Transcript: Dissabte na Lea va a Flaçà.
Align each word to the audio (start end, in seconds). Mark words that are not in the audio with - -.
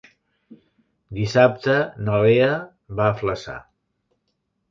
Dissabte 1.17 1.75
na 2.07 2.17
Lea 2.23 2.49
va 3.01 3.07
a 3.09 3.17
Flaçà. 3.23 3.59